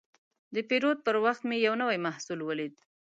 د 0.53 0.55
پیرود 0.69 0.97
پر 1.05 1.15
وخت 1.25 1.41
مې 1.49 1.57
یو 1.67 1.73
نوی 1.81 1.97
محصول 2.05 2.39
ولید. 2.43 2.75